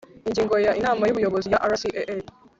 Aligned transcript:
Ingingo 0.27 0.55
ya 0.65 0.71
Inama 0.79 1.03
y 1.05 1.13
Ubuyobozi 1.13 1.47
ya 1.53 1.59
RCAA 1.71 2.17